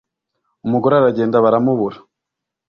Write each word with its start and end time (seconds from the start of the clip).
umugore 0.65 0.93
aragenda 0.97 1.43
baramubura. 1.45 1.97